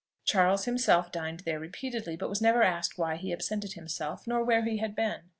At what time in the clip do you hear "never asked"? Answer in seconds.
2.41-2.97